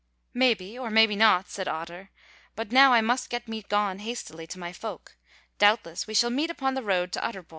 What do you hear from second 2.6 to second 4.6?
now I must get me gone hastily to